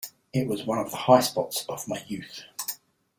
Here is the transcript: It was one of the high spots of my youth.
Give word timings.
It 0.33 0.47
was 0.47 0.65
one 0.65 0.79
of 0.79 0.89
the 0.89 0.97
high 0.97 1.19
spots 1.19 1.63
of 1.69 1.87
my 1.87 2.03
youth. 2.07 2.45